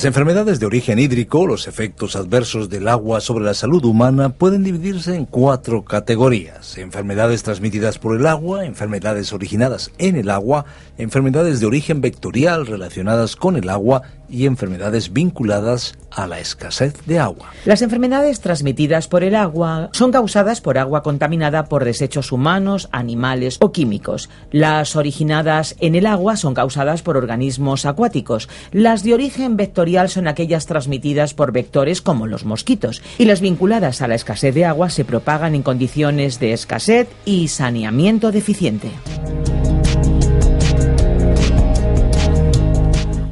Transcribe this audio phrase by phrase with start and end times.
[0.00, 4.64] Las enfermedades de origen hídrico, los efectos adversos del agua sobre la salud humana pueden
[4.64, 6.78] dividirse en cuatro categorías.
[6.78, 10.64] Enfermedades transmitidas por el agua, enfermedades originadas en el agua,
[10.96, 17.18] enfermedades de origen vectorial relacionadas con el agua y enfermedades vinculadas a la escasez de
[17.18, 17.50] agua.
[17.64, 23.58] Las enfermedades transmitidas por el agua son causadas por agua contaminada por desechos humanos, animales
[23.60, 24.28] o químicos.
[24.50, 28.48] Las originadas en el agua son causadas por organismos acuáticos.
[28.72, 33.02] Las de origen vectorial son aquellas transmitidas por vectores como los mosquitos.
[33.18, 37.48] Y las vinculadas a la escasez de agua se propagan en condiciones de escasez y
[37.48, 38.90] saneamiento deficiente.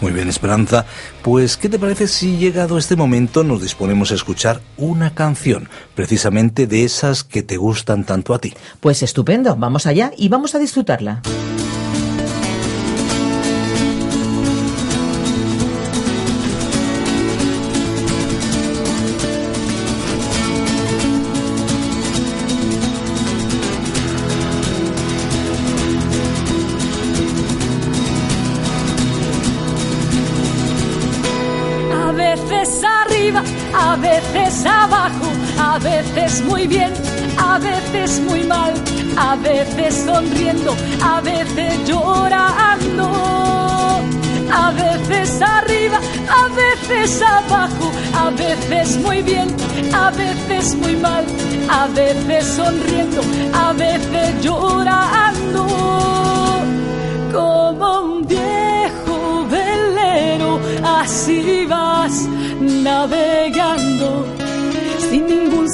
[0.00, 0.86] Muy bien, Esperanza.
[1.22, 6.66] Pues, ¿qué te parece si llegado este momento nos disponemos a escuchar una canción, precisamente
[6.66, 8.54] de esas que te gustan tanto a ti?
[8.80, 11.22] Pues estupendo, vamos allá y vamos a disfrutarla.
[36.44, 36.92] Muy bien,
[37.38, 38.74] a veces muy mal,
[39.16, 43.10] a veces sonriendo, a veces llorando,
[44.52, 49.48] a veces arriba, a veces abajo, a veces muy bien,
[49.92, 51.24] a veces muy mal,
[51.68, 53.22] a veces sonriendo,
[53.52, 55.66] a veces llorando,
[57.32, 62.28] como un viejo velero, así vas
[62.60, 63.49] navegando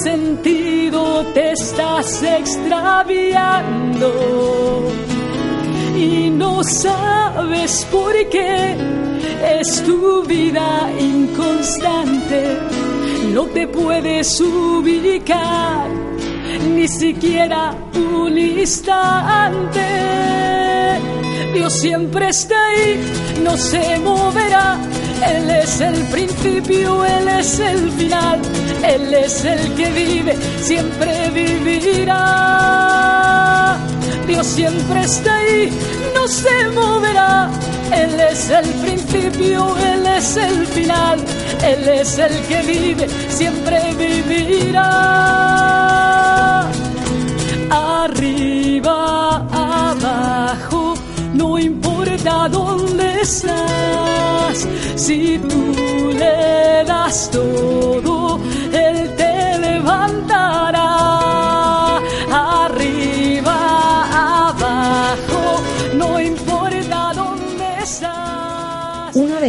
[0.07, 4.09] sentido te estás extraviando
[5.97, 8.77] y no sabes por qué
[9.59, 12.57] es tu vida inconstante,
[13.35, 15.89] no te puedes ubicar
[16.73, 19.89] ni siquiera un instante.
[21.53, 23.01] Dios siempre está ahí,
[23.43, 24.79] no se moverá.
[25.35, 28.41] Él es el principio, Él es el final,
[28.89, 32.17] Él es el que vive, siempre vivirá.
[34.27, 35.71] Dios siempre está ahí,
[36.15, 37.51] no se moverá.
[37.93, 41.21] Él es el principio, Él es el final,
[41.63, 44.91] Él es el que vive, siempre vivirá.
[47.71, 50.95] Arriba, abajo,
[51.35, 54.67] no importa dónde estás
[54.97, 57.86] si tú le das todo,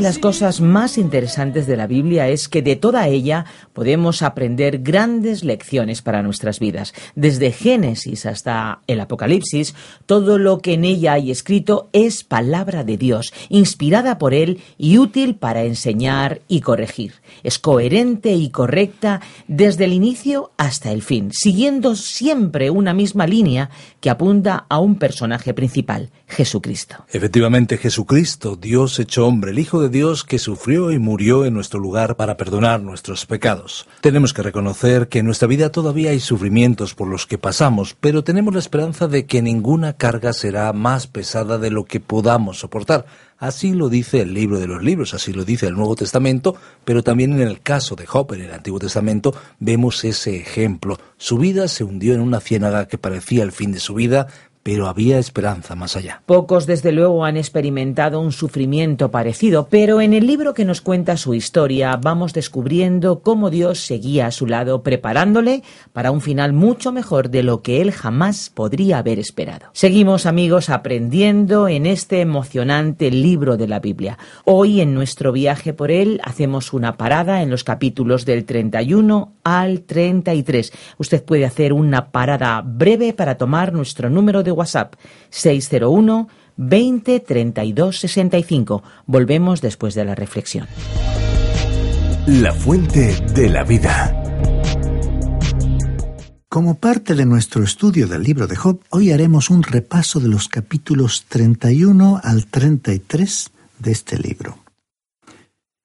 [0.07, 3.43] las cosas más interesantes de la Biblia es que de toda ella
[3.73, 6.93] podemos aprender grandes lecciones para nuestras vidas.
[7.15, 9.75] Desde Génesis hasta el Apocalipsis,
[10.05, 14.97] todo lo que en ella hay escrito es palabra de Dios, inspirada por Él y
[14.97, 17.15] útil para enseñar y corregir.
[17.43, 19.19] Es coherente y correcta
[19.49, 23.69] desde el inicio hasta el fin, siguiendo siempre una misma línea
[23.99, 26.95] que apunta a un personaje principal, Jesucristo.
[27.11, 31.79] Efectivamente, Jesucristo, Dios hecho hombre, el Hijo de Dios que sufrió y murió en nuestro
[31.79, 33.87] lugar para perdonar nuestros pecados.
[33.99, 38.23] Tenemos que reconocer que en nuestra vida todavía hay sufrimientos por los que pasamos, pero
[38.23, 43.07] tenemos la esperanza de que ninguna carga será más pesada de lo que podamos soportar.
[43.39, 46.55] Así lo dice el libro de los libros, así lo dice el Nuevo Testamento,
[46.85, 50.99] pero también en el caso de Job en el Antiguo Testamento vemos ese ejemplo.
[51.17, 54.27] Su vida se hundió en una ciénaga que parecía el fin de su vida,
[54.67, 56.21] pero había esperanza más allá.
[56.25, 61.15] Pocos, desde luego, han experimentado un sufrimiento parecido, pero en el libro que nos cuenta
[61.15, 66.91] su historia vamos descubriendo cómo Dios seguía a su lado, preparándole para un final mucho
[66.91, 69.67] mejor de lo que él jamás podría haber esperado.
[69.71, 74.17] Seguimos, amigos, aprendiendo en este emocionante libro de la Biblia.
[74.43, 79.83] Hoy, en nuestro viaje por él, hacemos una parada en los capítulos del 31 al
[79.83, 80.73] 33.
[80.97, 84.95] Usted puede hacer una parada breve para tomar nuestro número de WhatsApp
[85.29, 86.27] 601
[86.57, 88.83] 20 32 65.
[89.05, 90.67] Volvemos después de la reflexión.
[92.25, 94.23] La fuente de la vida.
[96.49, 100.47] Como parte de nuestro estudio del libro de Job, hoy haremos un repaso de los
[100.47, 104.57] capítulos 31 al 33 de este libro.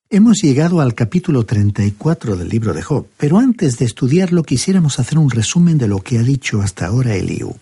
[0.09, 5.19] Hemos llegado al capítulo 34 del libro de Job, pero antes de estudiarlo quisiéramos hacer
[5.19, 7.57] un resumen de lo que ha dicho hasta ahora Eliú.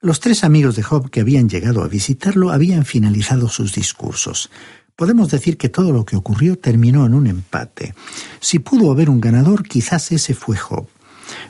[0.00, 4.48] Los tres amigos de Job que habían llegado a visitarlo habían finalizado sus discursos.
[4.94, 7.94] Podemos decir que todo lo que ocurrió terminó en un empate.
[8.38, 10.86] Si pudo haber un ganador, quizás ese fue Job.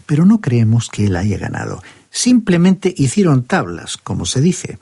[0.06, 1.83] Pero no creemos que él haya ganado.
[2.09, 4.79] Simplemente hicieron tablas, como se dice.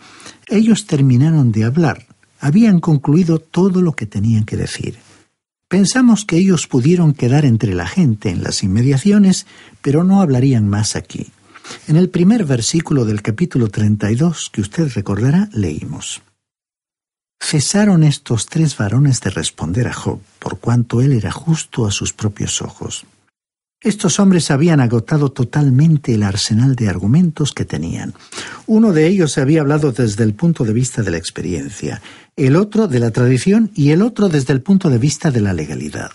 [0.47, 2.07] Ellos terminaron de hablar.
[2.39, 4.99] Habían concluido todo lo que tenían que decir.
[5.67, 9.45] Pensamos que ellos pudieron quedar entre la gente en las inmediaciones,
[9.83, 11.33] pero no hablarían más aquí.
[11.89, 16.23] En el primer versículo del capítulo 32 que usted recordará, leímos.
[17.41, 22.13] Cesaron estos tres varones de responder a Job, por cuanto él era justo a sus
[22.13, 23.05] propios ojos.
[23.81, 28.15] Estos hombres habían agotado totalmente el arsenal de argumentos que tenían.
[28.67, 32.01] Uno de ellos había hablado desde el punto de vista de la experiencia,
[32.37, 35.53] el otro de la tradición y el otro desde el punto de vista de la
[35.53, 36.11] legalidad.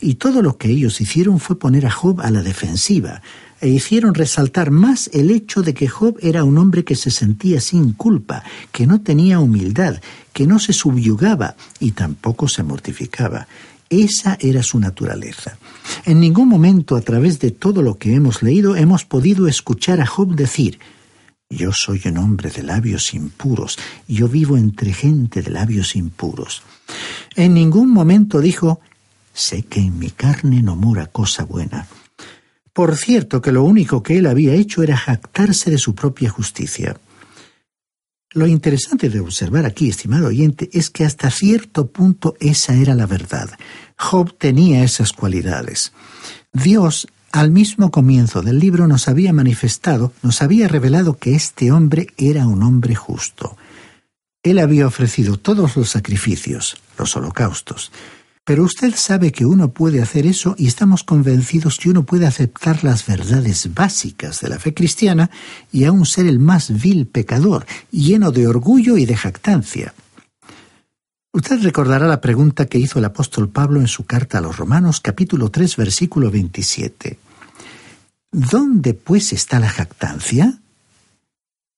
[0.00, 3.22] Y todo lo que ellos hicieron fue poner a Job a la defensiva,
[3.60, 7.60] e hicieron resaltar más el hecho de que Job era un hombre que se sentía
[7.60, 10.00] sin culpa, que no tenía humildad,
[10.32, 13.48] que no se subyugaba y tampoco se mortificaba.
[13.90, 15.58] Esa era su naturaleza.
[16.04, 20.06] En ningún momento a través de todo lo que hemos leído hemos podido escuchar a
[20.06, 20.78] Job decir
[21.50, 26.62] Yo soy un hombre de labios impuros, yo vivo entre gente de labios impuros.
[27.34, 28.80] En ningún momento dijo
[29.32, 31.86] Sé que en mi carne no mora cosa buena.
[32.78, 36.96] Por cierto que lo único que él había hecho era jactarse de su propia justicia.
[38.30, 43.06] Lo interesante de observar aquí, estimado oyente, es que hasta cierto punto esa era la
[43.06, 43.50] verdad.
[43.98, 45.92] Job tenía esas cualidades.
[46.52, 52.06] Dios, al mismo comienzo del libro, nos había manifestado, nos había revelado que este hombre
[52.16, 53.56] era un hombre justo.
[54.44, 57.90] Él había ofrecido todos los sacrificios, los holocaustos,
[58.48, 62.82] pero usted sabe que uno puede hacer eso y estamos convencidos que uno puede aceptar
[62.82, 65.30] las verdades básicas de la fe cristiana
[65.70, 69.92] y aún ser el más vil pecador, lleno de orgullo y de jactancia.
[71.30, 75.02] Usted recordará la pregunta que hizo el apóstol Pablo en su carta a los Romanos
[75.02, 77.18] capítulo 3 versículo 27.
[78.32, 80.58] ¿Dónde pues está la jactancia?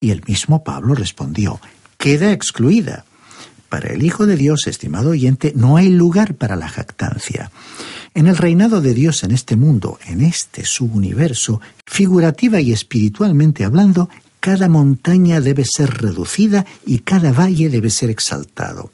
[0.01, 1.61] Y el mismo Pablo respondió,
[1.99, 3.07] queda excluida.
[3.71, 7.53] Para el Hijo de Dios, estimado oyente, no hay lugar para la jactancia.
[8.15, 14.11] En el reinado de Dios en este mundo, en este subuniverso, figurativa y espiritualmente hablando,
[14.41, 18.91] cada montaña debe ser reducida y cada valle debe ser exaltado.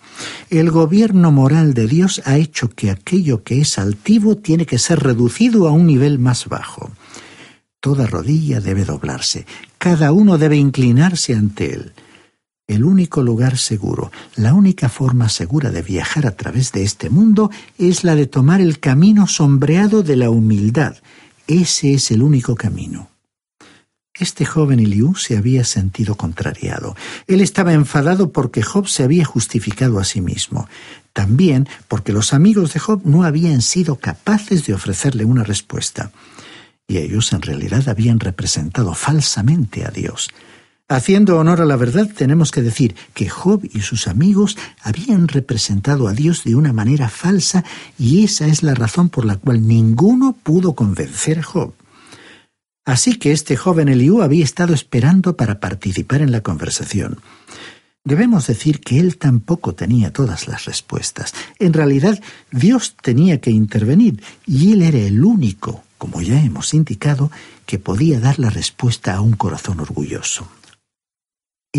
[0.50, 5.00] El gobierno moral de Dios ha hecho que aquello que es altivo tiene que ser
[5.00, 6.90] reducido a un nivel más bajo.
[7.80, 9.46] Toda rodilla debe doblarse,
[9.78, 11.92] cada uno debe inclinarse ante él.
[12.66, 17.50] El único lugar seguro, la única forma segura de viajar a través de este mundo
[17.78, 20.96] es la de tomar el camino sombreado de la humildad.
[21.46, 23.08] Ese es el único camino.
[24.18, 26.96] Este joven Eliú se había sentido contrariado.
[27.26, 30.68] Él estaba enfadado porque Job se había justificado a sí mismo.
[31.12, 36.10] También porque los amigos de Job no habían sido capaces de ofrecerle una respuesta.
[36.88, 40.30] Y ellos en realidad habían representado falsamente a Dios.
[40.88, 46.06] Haciendo honor a la verdad, tenemos que decir que Job y sus amigos habían representado
[46.06, 47.64] a Dios de una manera falsa
[47.98, 51.74] y esa es la razón por la cual ninguno pudo convencer a Job.
[52.84, 57.18] Así que este joven Eliú había estado esperando para participar en la conversación.
[58.04, 61.34] Debemos decir que él tampoco tenía todas las respuestas.
[61.58, 62.20] En realidad,
[62.52, 67.32] Dios tenía que intervenir y él era el único, como ya hemos indicado,
[67.66, 70.48] que podía dar la respuesta a un corazón orgulloso.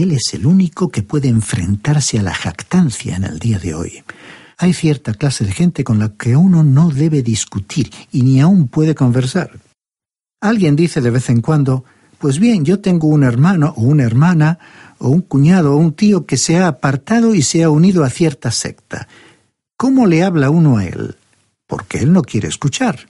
[0.04, 4.04] Él es el único que puede enfrentarse a la jactancia en el día de hoy.
[4.58, 8.68] Hay cierta clase de gente con la que uno no debe discutir y ni aún
[8.68, 9.60] puede conversar.
[10.40, 11.84] Alguien dice de vez en cuando,
[12.20, 14.60] pues bien, yo tengo un hermano o una hermana
[15.00, 18.10] o un cuñado o un tío que se ha apartado y se ha unido a
[18.12, 19.08] cierta secta.
[19.78, 21.16] ¿Cómo le habla uno a él?
[21.66, 23.08] Porque él no quiere escuchar.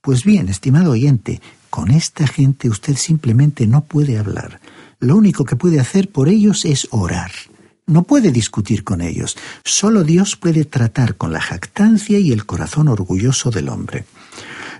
[0.00, 4.60] Pues bien, estimado oyente, con esta gente usted simplemente no puede hablar.
[4.98, 7.30] Lo único que puede hacer por ellos es orar.
[7.86, 9.36] No puede discutir con ellos.
[9.64, 14.06] Solo Dios puede tratar con la jactancia y el corazón orgulloso del hombre.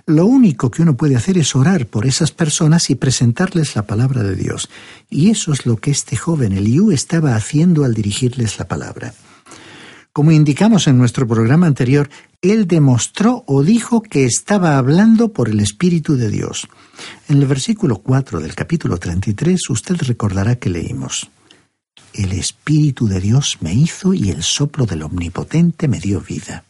[0.05, 4.23] Lo único que uno puede hacer es orar por esas personas y presentarles la palabra
[4.23, 4.69] de Dios.
[5.09, 9.13] Y eso es lo que este joven Eliú estaba haciendo al dirigirles la palabra.
[10.17, 12.09] Como indicamos en nuestro programa anterior,
[12.41, 16.67] él demostró o dijo que estaba hablando por el Espíritu de Dios.
[17.29, 21.29] En el versículo 4 del capítulo 33 usted recordará que leímos,
[22.15, 26.63] El Espíritu de Dios me hizo y el soplo del Omnipotente me dio vida.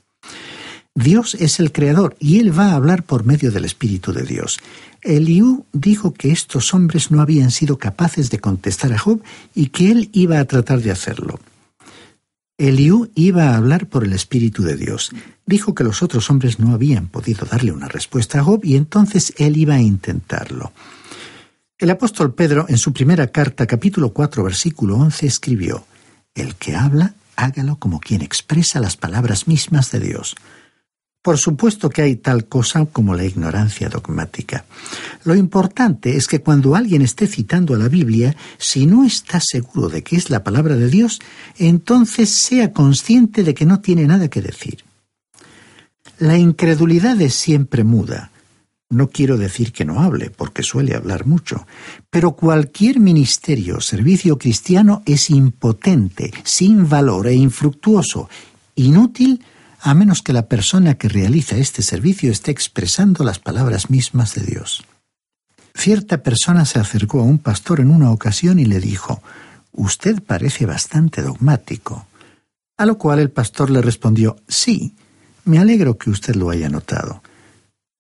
[0.94, 4.60] Dios es el creador y él va a hablar por medio del Espíritu de Dios.
[5.02, 9.22] Eliú dijo que estos hombres no habían sido capaces de contestar a Job
[9.56, 11.40] y que él iba a tratar de hacerlo.
[12.58, 15.12] Eliú iba a hablar por el Espíritu de Dios.
[15.46, 19.34] Dijo que los otros hombres no habían podido darle una respuesta a Job y entonces
[19.38, 20.72] él iba a intentarlo.
[21.78, 25.86] El apóstol Pedro en su primera carta capítulo 4 versículo 11 escribió,
[26.34, 30.36] El que habla, hágalo como quien expresa las palabras mismas de Dios.
[31.28, 34.64] Por supuesto que hay tal cosa como la ignorancia dogmática.
[35.26, 39.90] Lo importante es que cuando alguien esté citando a la Biblia, si no está seguro
[39.90, 41.20] de que es la palabra de Dios,
[41.58, 44.86] entonces sea consciente de que no tiene nada que decir.
[46.18, 48.32] La incredulidad es siempre muda.
[48.90, 51.68] No quiero decir que no hable, porque suele hablar mucho,
[52.10, 58.30] pero cualquier ministerio o servicio cristiano es impotente, sin valor e infructuoso,
[58.76, 59.42] inútil
[59.80, 64.44] a menos que la persona que realiza este servicio esté expresando las palabras mismas de
[64.44, 64.84] Dios.
[65.76, 69.22] Cierta persona se acercó a un pastor en una ocasión y le dijo,
[69.74, 72.08] Usted parece bastante dogmático.
[72.78, 74.96] A lo cual el pastor le respondió, Sí,
[75.46, 77.22] me alegro que usted lo haya notado.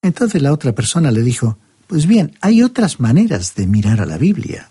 [0.01, 4.17] Entonces la otra persona le dijo, Pues bien, hay otras maneras de mirar a la
[4.17, 4.69] Biblia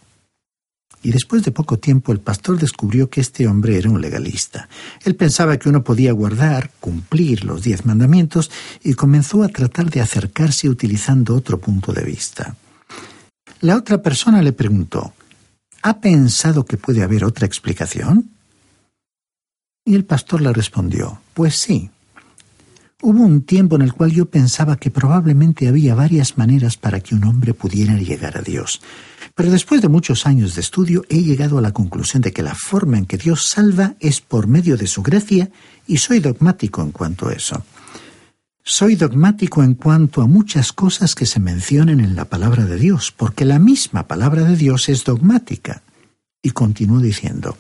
[1.07, 4.69] y después de poco tiempo el pastor descubrió que este hombre era un legalista.
[5.05, 8.51] Él pensaba que uno podía guardar, cumplir los diez mandamientos
[8.83, 12.57] y comenzó a tratar de acercarse utilizando otro punto de vista.
[13.61, 15.15] La otra persona le preguntó,
[15.83, 18.31] ¿Ha pensado que puede haber otra explicación?
[19.85, 21.89] Y el pastor le respondió, Pues sí.
[23.03, 27.15] Hubo un tiempo en el cual yo pensaba que probablemente había varias maneras para que
[27.15, 28.81] un hombre pudiera llegar a Dios.
[29.35, 32.55] Pero después de muchos años de estudio he llegado a la conclusión de que la
[32.55, 35.51] forma en que Dios salva es por medio de su gracia
[35.87, 37.63] y soy dogmático en cuanto a eso.
[38.65, 43.13] Soy dogmático en cuanto a muchas cosas que se mencionen en la palabra de Dios,
[43.15, 45.83] porque la misma palabra de Dios es dogmática.
[46.43, 47.59] Y continúo diciendo,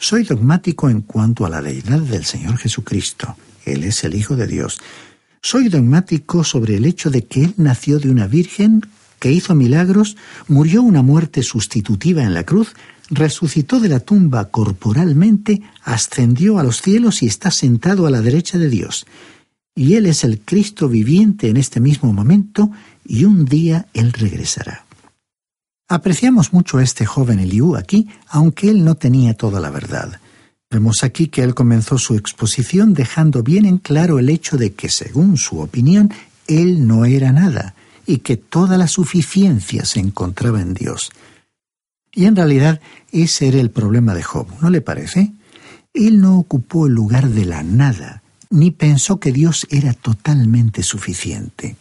[0.00, 3.36] soy dogmático en cuanto a la deidad del Señor Jesucristo.
[3.64, 4.80] Él es el Hijo de Dios.
[5.42, 8.82] Soy dogmático sobre el hecho de que Él nació de una virgen
[9.18, 10.16] que hizo milagros,
[10.48, 12.74] murió una muerte sustitutiva en la cruz,
[13.08, 18.58] resucitó de la tumba corporalmente, ascendió a los cielos y está sentado a la derecha
[18.58, 19.06] de Dios.
[19.74, 22.70] Y Él es el Cristo viviente en este mismo momento,
[23.04, 24.84] y un día Él regresará.
[25.92, 30.21] Apreciamos mucho a este joven Eliú aquí, aunque él no tenía toda la verdad.
[30.72, 34.88] Vemos aquí que él comenzó su exposición dejando bien en claro el hecho de que,
[34.88, 36.10] según su opinión,
[36.46, 37.74] él no era nada,
[38.06, 41.10] y que toda la suficiencia se encontraba en Dios.
[42.10, 42.80] Y en realidad
[43.12, 45.32] ese era el problema de Job, ¿no le parece?
[45.92, 51.76] Él no ocupó el lugar de la nada, ni pensó que Dios era totalmente suficiente.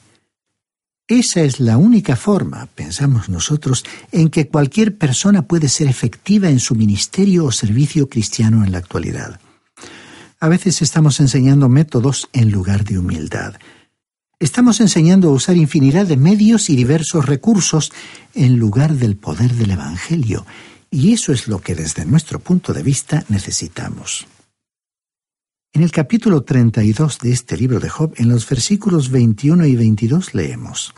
[1.11, 6.61] Esa es la única forma, pensamos nosotros, en que cualquier persona puede ser efectiva en
[6.61, 9.41] su ministerio o servicio cristiano en la actualidad.
[10.39, 13.55] A veces estamos enseñando métodos en lugar de humildad.
[14.39, 17.91] Estamos enseñando a usar infinidad de medios y diversos recursos
[18.33, 20.45] en lugar del poder del Evangelio,
[20.89, 24.27] y eso es lo que desde nuestro punto de vista necesitamos.
[25.73, 30.33] En el capítulo 32 de este libro de Job, en los versículos 21 y 22
[30.33, 30.93] leemos,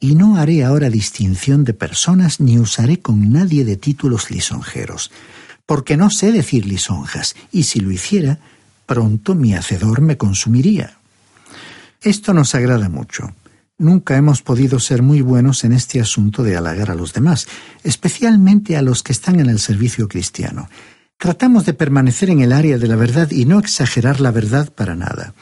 [0.00, 5.10] Y no haré ahora distinción de personas ni usaré con nadie de títulos lisonjeros,
[5.66, 8.38] porque no sé decir lisonjas, y si lo hiciera,
[8.86, 10.98] pronto mi hacedor me consumiría.
[12.00, 13.34] Esto nos agrada mucho.
[13.76, 17.46] Nunca hemos podido ser muy buenos en este asunto de halagar a los demás,
[17.84, 20.68] especialmente a los que están en el servicio cristiano.
[21.18, 24.94] Tratamos de permanecer en el área de la verdad y no exagerar la verdad para
[24.94, 25.34] nada.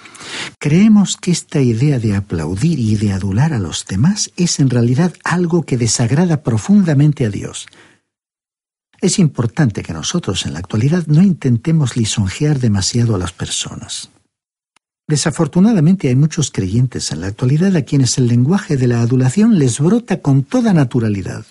[0.58, 5.12] Creemos que esta idea de aplaudir y de adular a los demás es en realidad
[5.22, 7.66] algo que desagrada profundamente a Dios.
[9.02, 14.08] Es importante que nosotros en la actualidad no intentemos lisonjear demasiado a las personas.
[15.06, 19.78] Desafortunadamente hay muchos creyentes en la actualidad a quienes el lenguaje de la adulación les
[19.78, 21.44] brota con toda naturalidad.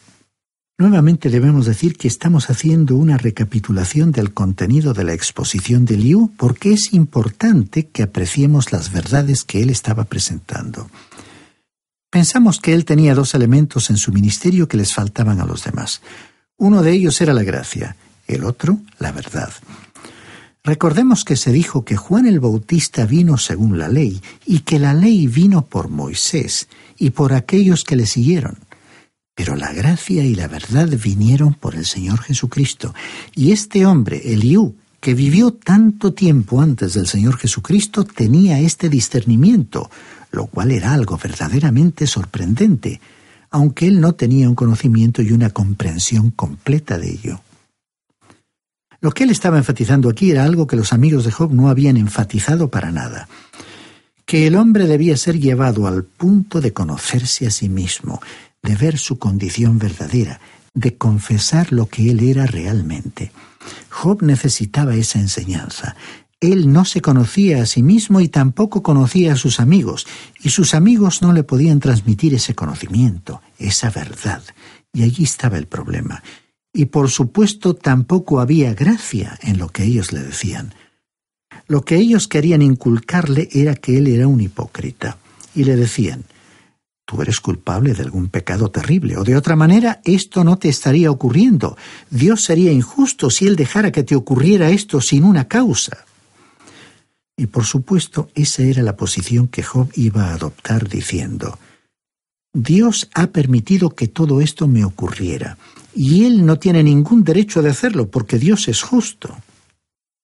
[0.77, 6.33] Nuevamente debemos decir que estamos haciendo una recapitulación del contenido de la exposición de Liu
[6.35, 10.89] porque es importante que apreciemos las verdades que él estaba presentando.
[12.09, 16.01] Pensamos que él tenía dos elementos en su ministerio que les faltaban a los demás.
[16.57, 17.95] Uno de ellos era la gracia,
[18.27, 19.53] el otro la verdad.
[20.61, 24.93] Recordemos que se dijo que Juan el Bautista vino según la ley y que la
[24.93, 26.67] ley vino por Moisés
[26.97, 28.64] y por aquellos que le siguieron.
[29.35, 32.95] Pero la gracia y la verdad vinieron por el Señor Jesucristo.
[33.35, 39.91] Y este hombre, Eliú, que vivió tanto tiempo antes del Señor Jesucristo, tenía este discernimiento,
[40.31, 43.01] lo cual era algo verdaderamente sorprendente,
[43.51, 47.41] aunque él no tenía un conocimiento y una comprensión completa de ello.
[49.01, 51.97] Lo que él estaba enfatizando aquí era algo que los amigos de Job no habían
[51.97, 53.27] enfatizado para nada,
[54.25, 58.19] que el hombre debía ser llevado al punto de conocerse a sí mismo,
[58.65, 60.41] de ver su condición verdadera,
[60.73, 63.31] de confesar lo que él era realmente.
[63.89, 65.95] Job necesitaba esa enseñanza.
[66.41, 70.05] Él no se conocía a sí mismo y tampoco conocía a sus amigos,
[70.41, 74.43] y sus amigos no le podían transmitir ese conocimiento, esa verdad.
[74.91, 76.23] Y allí estaba el problema.
[76.73, 80.73] Y por supuesto tampoco había gracia en lo que ellos le decían.
[81.67, 85.17] Lo que ellos querían inculcarle era que él era un hipócrita,
[85.55, 86.25] y le decían,
[87.05, 91.11] tú eres culpable de algún pecado terrible, o de otra manera esto no te estaría
[91.11, 91.77] ocurriendo.
[92.09, 96.05] Dios sería injusto si Él dejara que te ocurriera esto sin una causa.
[97.37, 101.59] Y por supuesto esa era la posición que Job iba a adoptar diciendo,
[102.53, 105.57] Dios ha permitido que todo esto me ocurriera,
[105.93, 109.35] y Él no tiene ningún derecho de hacerlo porque Dios es justo.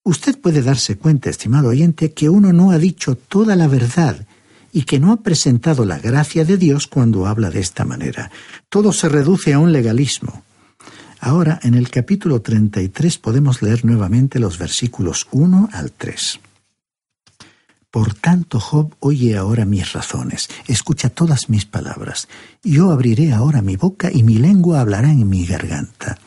[0.04, 4.26] Usted puede darse cuenta, estimado oyente, que uno no ha dicho toda la verdad
[4.72, 8.30] y que no ha presentado la gracia de Dios cuando habla de esta manera.
[8.68, 10.42] Todo se reduce a un legalismo.
[11.20, 16.40] Ahora, en el capítulo 33 podemos leer nuevamente los versículos 1 al 3.
[17.92, 22.26] Por tanto, Job, oye ahora mis razones, escucha todas mis palabras.
[22.64, 26.18] Yo abriré ahora mi boca y mi lengua hablará en mi garganta.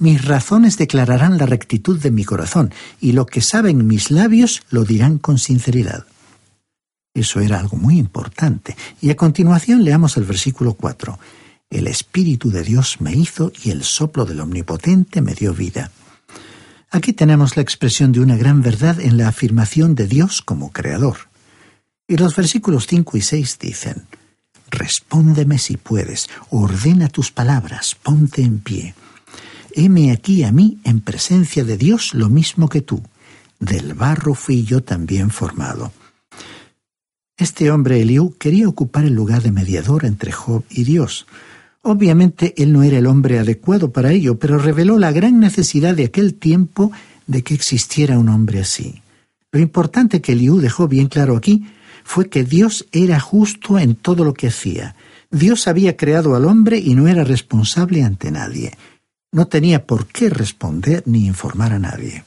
[0.00, 4.84] Mis razones declararán la rectitud de mi corazón, y lo que saben mis labios lo
[4.84, 6.04] dirán con sinceridad.
[7.14, 8.76] Eso era algo muy importante.
[9.00, 11.16] Y a continuación leamos el versículo 4.
[11.70, 15.92] El Espíritu de Dios me hizo y el soplo del Omnipotente me dio vida.
[16.90, 21.28] Aquí tenemos la expresión de una gran verdad en la afirmación de Dios como Creador.
[22.06, 24.06] Y los versículos 5 y 6 dicen,
[24.70, 28.94] Respóndeme si puedes, ordena tus palabras, ponte en pie.
[29.72, 33.02] Heme aquí a mí en presencia de Dios lo mismo que tú.
[33.60, 35.92] Del barro fui yo también formado.
[37.36, 41.26] Este hombre Eliú quería ocupar el lugar de mediador entre Job y Dios.
[41.82, 46.04] Obviamente él no era el hombre adecuado para ello, pero reveló la gran necesidad de
[46.04, 46.92] aquel tiempo
[47.26, 49.02] de que existiera un hombre así.
[49.50, 51.66] Lo importante que Eliú dejó bien claro aquí
[52.04, 54.94] fue que Dios era justo en todo lo que hacía.
[55.32, 58.74] Dios había creado al hombre y no era responsable ante nadie.
[59.32, 62.22] No tenía por qué responder ni informar a nadie.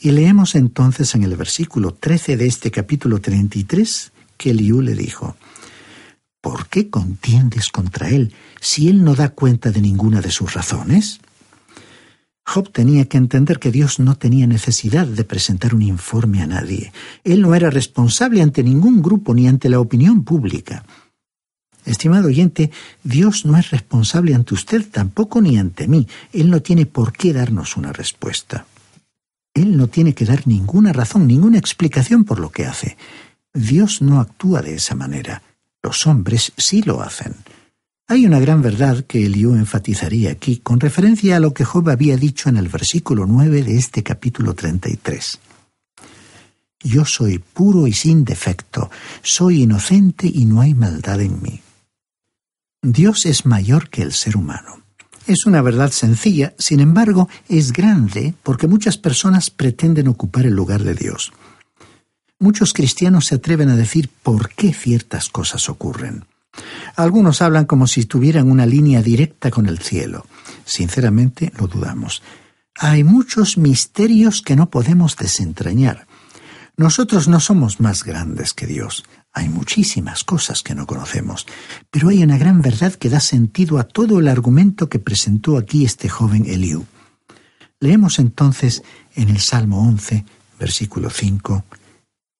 [0.00, 5.36] Y leemos entonces en el versículo 13 de este capítulo 33 que Eliú le dijo,
[6.40, 11.20] ¿Por qué contiendes contra él si él no da cuenta de ninguna de sus razones?
[12.46, 16.92] Job tenía que entender que Dios no tenía necesidad de presentar un informe a nadie.
[17.24, 20.84] Él no era responsable ante ningún grupo ni ante la opinión pública.
[21.84, 22.70] Estimado oyente,
[23.02, 26.06] Dios no es responsable ante usted tampoco ni ante mí.
[26.32, 28.66] Él no tiene por qué darnos una respuesta.
[29.54, 32.96] Él no tiene que dar ninguna razón, ninguna explicación por lo que hace.
[33.52, 35.42] Dios no actúa de esa manera.
[35.82, 37.34] Los hombres sí lo hacen.
[38.06, 42.16] Hay una gran verdad que Eliú enfatizaría aquí con referencia a lo que Job había
[42.16, 45.38] dicho en el versículo 9 de este capítulo 33.
[46.80, 48.90] Yo soy puro y sin defecto,
[49.22, 51.60] soy inocente y no hay maldad en mí.
[52.80, 54.87] Dios es mayor que el ser humano.
[55.28, 60.82] Es una verdad sencilla, sin embargo, es grande porque muchas personas pretenden ocupar el lugar
[60.84, 61.34] de Dios.
[62.38, 66.24] Muchos cristianos se atreven a decir por qué ciertas cosas ocurren.
[66.96, 70.24] Algunos hablan como si tuvieran una línea directa con el cielo.
[70.64, 72.22] Sinceramente, lo dudamos.
[72.74, 76.07] Hay muchos misterios que no podemos desentrañar.
[76.78, 79.04] Nosotros no somos más grandes que Dios.
[79.32, 81.44] Hay muchísimas cosas que no conocemos,
[81.90, 85.84] pero hay una gran verdad que da sentido a todo el argumento que presentó aquí
[85.84, 86.86] este joven Eliú.
[87.80, 88.84] Leemos entonces
[89.16, 90.24] en el Salmo 11,
[90.60, 91.64] versículo 5,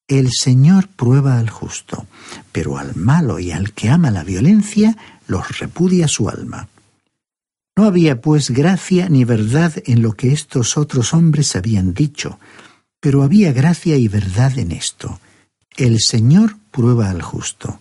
[0.07, 2.07] El Señor prueba al justo,
[2.53, 4.97] pero al malo y al que ama la violencia
[5.27, 6.69] los repudia su alma.
[7.77, 12.39] No había pues gracia ni verdad en lo que estos otros hombres habían dicho,
[13.01, 15.21] pero había gracia y verdad en esto.
[15.77, 17.79] El Señor prueba al justo.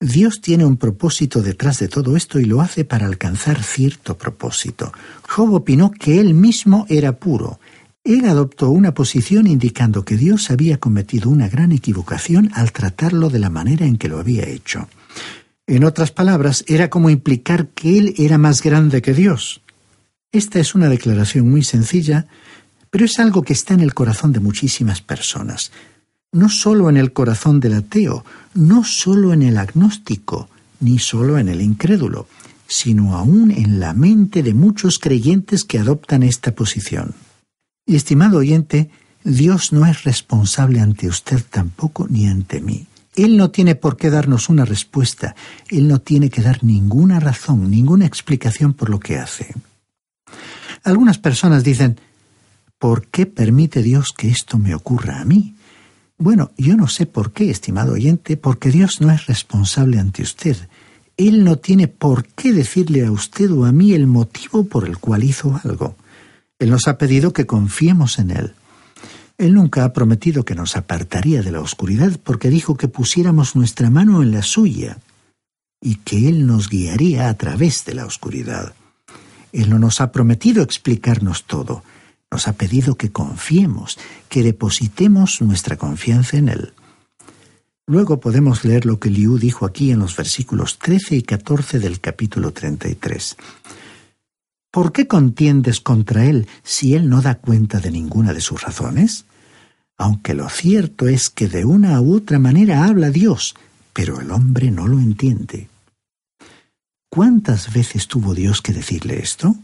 [0.00, 4.92] Dios tiene un propósito detrás de todo esto y lo hace para alcanzar cierto propósito.
[5.28, 7.58] Job opinó que él mismo era puro.
[8.04, 13.38] Él adoptó una posición indicando que Dios había cometido una gran equivocación al tratarlo de
[13.38, 14.88] la manera en que lo había hecho.
[15.66, 19.62] En otras palabras, era como implicar que él era más grande que Dios.
[20.30, 22.26] Esta es una declaración muy sencilla,
[22.94, 25.72] pero es algo que está en el corazón de muchísimas personas.
[26.30, 31.48] No solo en el corazón del ateo, no solo en el agnóstico, ni solo en
[31.48, 32.28] el incrédulo,
[32.68, 37.16] sino aún en la mente de muchos creyentes que adoptan esta posición.
[37.84, 38.90] Y estimado oyente,
[39.24, 42.86] Dios no es responsable ante usted tampoco ni ante mí.
[43.16, 45.34] Él no tiene por qué darnos una respuesta,
[45.68, 49.52] Él no tiene que dar ninguna razón, ninguna explicación por lo que hace.
[50.84, 51.98] Algunas personas dicen,
[52.84, 55.54] ¿Por qué permite Dios que esto me ocurra a mí?
[56.18, 60.54] Bueno, yo no sé por qué, estimado oyente, porque Dios no es responsable ante usted.
[61.16, 64.98] Él no tiene por qué decirle a usted o a mí el motivo por el
[64.98, 65.96] cual hizo algo.
[66.58, 68.52] Él nos ha pedido que confiemos en Él.
[69.38, 73.88] Él nunca ha prometido que nos apartaría de la oscuridad porque dijo que pusiéramos nuestra
[73.88, 74.98] mano en la suya
[75.80, 78.74] y que Él nos guiaría a través de la oscuridad.
[79.54, 81.82] Él no nos ha prometido explicarnos todo,
[82.34, 83.96] nos ha pedido que confiemos,
[84.28, 86.72] que depositemos nuestra confianza en Él.
[87.86, 92.00] Luego podemos leer lo que Liu dijo aquí en los versículos 13 y 14 del
[92.00, 93.36] capítulo 33.
[94.72, 99.26] ¿Por qué contiendes contra Él si Él no da cuenta de ninguna de sus razones?
[99.96, 103.54] Aunque lo cierto es que de una u otra manera habla Dios,
[103.92, 105.68] pero el hombre no lo entiende.
[107.08, 109.54] ¿Cuántas veces tuvo Dios que decirle esto?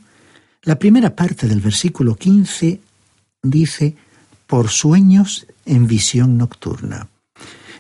[0.63, 2.81] La primera parte del versículo 15
[3.43, 3.97] dice,
[4.47, 7.09] por sueños en visión nocturna.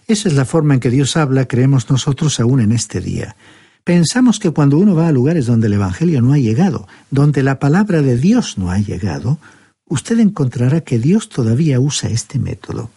[0.06, 3.36] Esa es la forma en que Dios habla, creemos nosotros aún en este día.
[3.84, 7.58] Pensamos que cuando uno va a lugares donde el Evangelio no ha llegado, donde la
[7.58, 9.38] palabra de Dios no ha llegado,
[9.86, 12.90] usted encontrará que Dios todavía usa este método.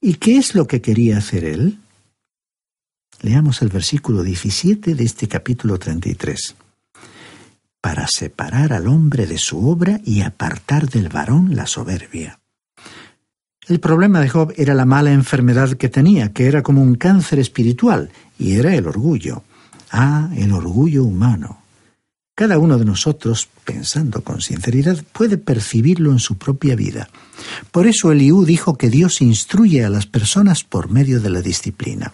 [0.00, 1.78] ¿Y qué es lo que quería hacer él?
[3.20, 6.56] Leamos el versículo 17 de este capítulo 33
[7.82, 12.38] para separar al hombre de su obra y apartar del varón la soberbia.
[13.66, 17.40] El problema de Job era la mala enfermedad que tenía, que era como un cáncer
[17.40, 19.42] espiritual, y era el orgullo.
[19.90, 21.58] Ah, el orgullo humano.
[22.34, 27.08] Cada uno de nosotros, pensando con sinceridad, puede percibirlo en su propia vida.
[27.72, 32.12] Por eso Eliú dijo que Dios instruye a las personas por medio de la disciplina.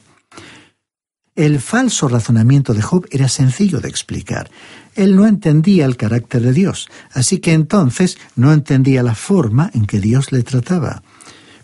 [1.38, 4.51] El falso razonamiento de Job era sencillo de explicar.
[4.96, 9.87] Él no entendía el carácter de Dios, así que entonces no entendía la forma en
[9.87, 11.05] que Dios le trataba.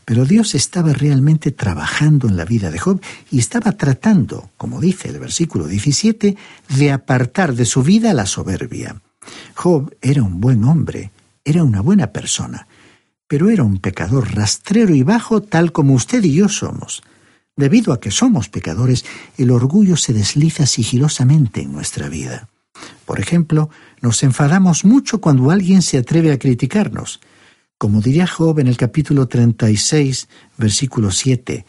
[0.05, 3.01] Pero Dios estaba realmente trabajando en la vida de Job
[3.33, 6.37] y estaba tratando, como dice el versículo 17,
[6.69, 9.03] de apartar de su vida la soberbia.
[9.57, 11.11] Job era un buen hombre,
[11.45, 12.69] era una buena persona,
[13.27, 17.03] pero era un pecador rastrero y bajo tal como usted y yo somos.
[17.57, 19.05] Debido a que somos pecadores,
[19.39, 22.49] el orgullo se desliza sigilosamente en nuestra vida.
[23.05, 27.21] Por ejemplo, nos enfadamos mucho cuando alguien se atreve a criticarnos.
[27.79, 31.65] Como diría Job en el capítulo 36, versículo 7,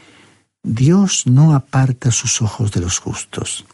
[0.63, 3.65] Dios no aparta sus ojos de los justos.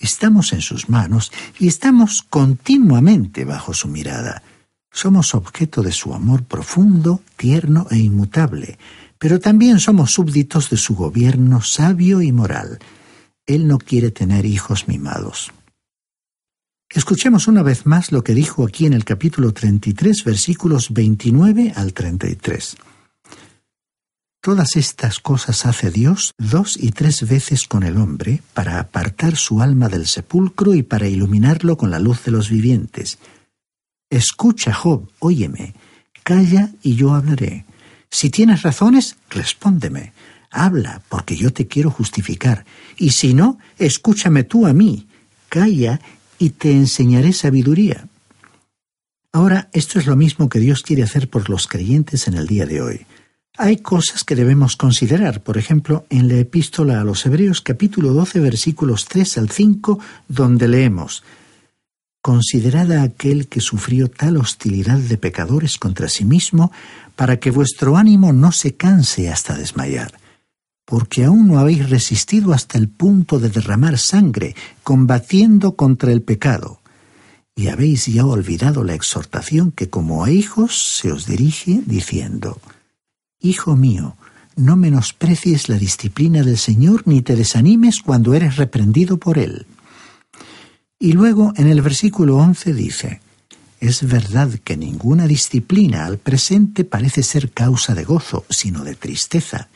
[0.00, 4.42] Estamos en sus manos y estamos continuamente bajo su mirada.
[4.90, 8.78] Somos objeto de su amor profundo, tierno e inmutable,
[9.18, 12.78] pero también somos súbditos de su gobierno sabio y moral.
[13.46, 15.52] Él no quiere tener hijos mimados.
[16.90, 21.92] Escuchemos una vez más lo que dijo aquí en el capítulo 33, versículos 29 al
[21.92, 22.76] 33.
[24.40, 29.60] Todas estas cosas hace Dios dos y tres veces con el hombre para apartar su
[29.60, 33.18] alma del sepulcro y para iluminarlo con la luz de los vivientes.
[34.08, 35.74] Escucha, Job, óyeme,
[36.22, 37.66] calla y yo hablaré.
[38.10, 40.12] Si tienes razones, respóndeme.
[40.50, 42.64] Habla, porque yo te quiero justificar.
[42.96, 45.06] Y si no, escúchame tú a mí.
[45.48, 46.00] Calla
[46.38, 48.08] y te enseñaré sabiduría.
[49.32, 52.64] Ahora, esto es lo mismo que Dios quiere hacer por los creyentes en el día
[52.64, 53.06] de hoy.
[53.58, 58.40] Hay cosas que debemos considerar, por ejemplo, en la epístola a los Hebreos capítulo 12
[58.40, 61.24] versículos 3 al 5, donde leemos
[62.22, 66.72] Considerad a aquel que sufrió tal hostilidad de pecadores contra sí mismo,
[67.16, 70.18] para que vuestro ánimo no se canse hasta desmayar,
[70.84, 76.80] porque aún no habéis resistido hasta el punto de derramar sangre, combatiendo contra el pecado,
[77.54, 82.60] y habéis ya olvidado la exhortación que como a hijos se os dirige, diciendo,
[83.40, 84.16] Hijo mío,
[84.56, 89.66] no menosprecies la disciplina del Señor ni te desanimes cuando eres reprendido por Él.
[91.00, 93.20] Y luego en el versículo 11 dice,
[93.80, 99.68] Es verdad que ninguna disciplina al presente parece ser causa de gozo, sino de tristeza,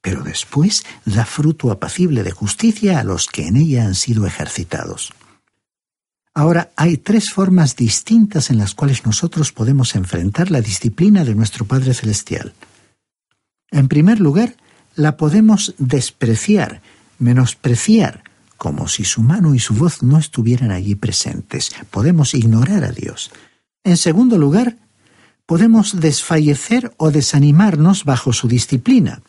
[0.00, 5.12] pero después da fruto apacible de justicia a los que en ella han sido ejercitados.
[6.34, 11.64] Ahora, hay tres formas distintas en las cuales nosotros podemos enfrentar la disciplina de nuestro
[11.64, 12.52] Padre Celestial.
[13.70, 14.54] En primer lugar,
[14.96, 16.82] la podemos despreciar,
[17.18, 18.22] menospreciar,
[18.56, 21.70] como si su mano y su voz no estuvieran allí presentes.
[21.90, 23.30] Podemos ignorar a Dios.
[23.84, 24.76] En segundo lugar,
[25.46, 29.22] podemos desfallecer o desanimarnos bajo su disciplina.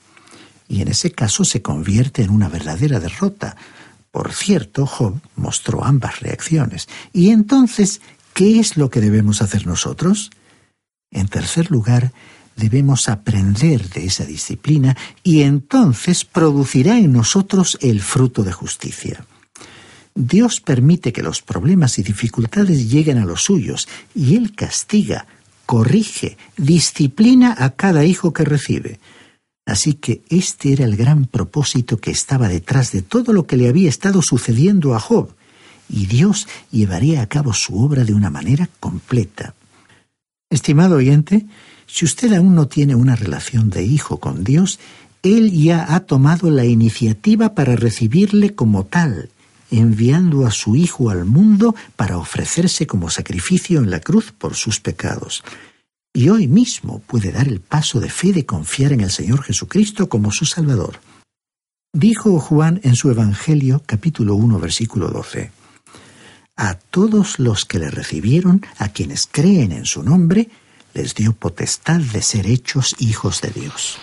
[0.68, 3.56] Y en ese caso se convierte en una verdadera derrota.
[4.12, 6.88] Por cierto, Job mostró ambas reacciones.
[7.14, 8.02] Y entonces,
[8.34, 10.32] ¿qué es lo que debemos hacer nosotros?
[11.12, 12.12] En tercer lugar,
[12.58, 19.26] debemos aprender de esa disciplina y entonces producirá en nosotros el fruto de justicia.
[20.14, 25.28] Dios permite que los problemas y dificultades lleguen a los suyos y Él castiga,
[25.68, 29.00] corrige, disciplina a cada hijo que recibe.
[29.66, 33.70] Así que este era el gran propósito que estaba detrás de todo lo que le
[33.70, 35.36] había estado sucediendo a Job,
[35.90, 39.54] y Dios llevaría a cabo su obra de una manera completa.
[40.50, 41.46] Estimado oyente,
[41.88, 44.80] si usted aún no tiene una relación de hijo con Dios,
[45.24, 49.30] Él ya ha tomado la iniciativa para recibirle como tal,
[49.72, 54.80] enviando a su Hijo al mundo para ofrecerse como sacrificio en la cruz por sus
[54.80, 55.44] pecados.
[56.14, 60.10] Y hoy mismo puede dar el paso de fe de confiar en el Señor Jesucristo
[60.10, 61.00] como su Salvador.
[61.94, 65.52] Dijo Juan en su Evangelio capítulo 1 versículo 12.
[66.56, 70.50] A todos los que le recibieron, a quienes creen en su nombre,
[70.98, 74.00] les dio potestad de ser hechos hijos de Dios.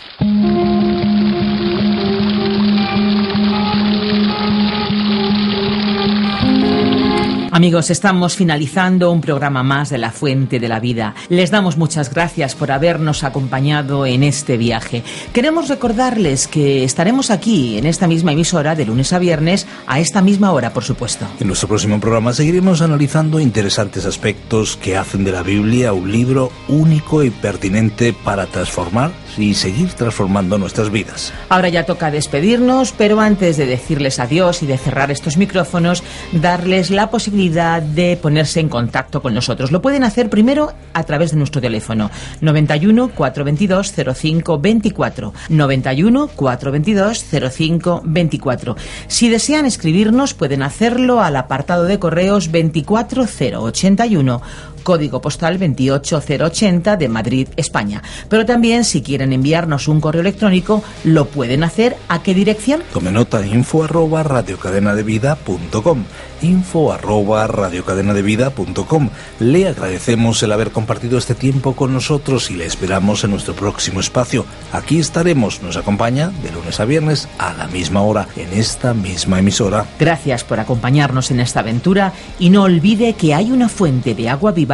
[7.55, 11.15] Amigos, estamos finalizando un programa más de La Fuente de la Vida.
[11.29, 15.05] Les damos muchas gracias por habernos acompañado en este viaje.
[15.33, 20.21] Queremos recordarles que estaremos aquí en esta misma emisora de lunes a viernes a esta
[20.21, 21.29] misma hora, por supuesto.
[21.39, 26.51] En nuestro próximo programa seguiremos analizando interesantes aspectos que hacen de la Biblia un libro
[26.67, 31.33] único y pertinente para transformar y seguir transformando nuestras vidas.
[31.49, 36.91] Ahora ya toca despedirnos, pero antes de decirles adiós y de cerrar estos micrófonos, darles
[36.91, 39.73] la posibilidad de ponerse en contacto con nosotros.
[39.73, 47.25] Lo pueden hacer primero a través de nuestro teléfono 91 422 05 24 91 422
[47.51, 48.77] 05 24.
[49.09, 54.43] Si desean escribirnos pueden hacerlo al apartado de correos 24081
[54.85, 58.03] código postal 28080 de Madrid, España.
[58.29, 62.83] Pero también si quieren enviarnos un correo electrónico, lo pueden hacer a qué dirección?
[62.93, 66.05] Tome nota info arroba radiocadenadevida.com
[66.45, 69.09] info arroba radiocadenadevida.com
[69.41, 74.01] Le agradecemos el haber compartido este tiempo con nosotros y le esperamos en nuestro próximo
[74.01, 74.45] espacio.
[74.73, 79.39] Aquí estaremos, nos acompaña de lunes a viernes a la misma hora en esta misma
[79.39, 79.87] emisora.
[79.99, 84.53] Gracias por acompañarnos en esta aventura y no olvide que hay una fuente de agua
[84.53, 84.74] viva